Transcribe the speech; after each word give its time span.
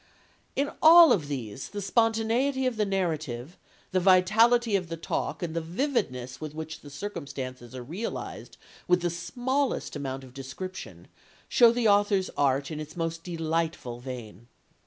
In 0.55 0.71
all 0.81 1.11
of 1.13 1.27
these 1.27 1.69
the 1.69 1.79
spontaneity 1.79 2.65
of 2.65 2.75
the 2.75 2.87
narrative, 2.87 3.55
the 3.91 3.99
vitality 3.99 4.75
of 4.75 4.89
the 4.89 4.97
talk 4.97 5.43
and 5.43 5.55
the 5.55 5.61
vividness 5.61 6.41
with 6.41 6.55
which 6.55 6.79
the 6.79 6.89
circumstances 6.89 7.75
are 7.75 7.83
realized 7.83 8.57
with 8.87 9.01
the 9.01 9.11
smallest 9.11 9.95
amount 9.95 10.23
of 10.23 10.33
description 10.33 11.07
show 11.47 11.71
the 11.71 11.87
author's 11.87 12.31
art 12.35 12.71
in 12.71 12.79
its 12.79 12.97
most 12.97 13.23
delightful 13.23 13.99
vein. 13.99 14.47